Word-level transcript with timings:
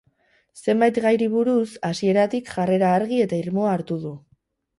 Zenbait 0.61 0.95
gairi 1.03 1.27
buruz, 1.33 1.67
hasieratik 1.89 2.49
jarrera 2.55 2.91
argi 3.01 3.21
eta 3.27 3.41
irmoa 3.43 3.71
hartu 3.77 4.01
du. 4.09 4.17